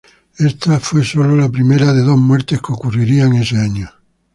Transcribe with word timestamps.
Esta 0.39 0.79
fue 0.79 1.03
solo 1.03 1.35
la 1.35 1.47
primera 1.49 1.93
de 1.93 2.01
dos 2.01 2.17
muertes 2.17 2.59
que 2.59 2.73
ocurrirían 2.73 3.33
ese 3.35 3.57
año. 3.59 3.87